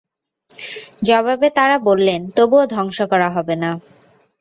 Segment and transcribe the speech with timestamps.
[1.01, 3.71] জবাবে তারা বললেনঃ তবুও ধ্বংস করা হবে না।